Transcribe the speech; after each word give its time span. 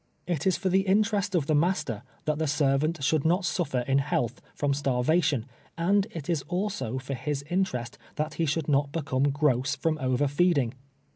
It 0.25 0.47
is 0.47 0.57
for 0.57 0.69
the 0.69 0.81
interest 0.87 1.35
of 1.35 1.45
the 1.45 1.53
master 1.53 2.01
that 2.25 2.39
the 2.39 2.47
ser 2.47 2.75
vant 2.79 3.03
should 3.03 3.23
not 3.23 3.45
suffer 3.45 3.81
in 3.81 3.99
health 3.99 4.41
from 4.55 4.73
starvation, 4.73 5.45
and 5.77 6.07
it 6.09 6.27
is 6.27 6.41
also 6.47 6.97
for 6.97 7.13
his 7.13 7.45
interest 7.51 7.99
that 8.15 8.33
he 8.33 8.47
should 8.47 8.67
not 8.67 8.91
become 8.91 9.29
gross 9.29 9.75
from 9.75 9.99
over 9.99 10.27
feeding. 10.27 10.73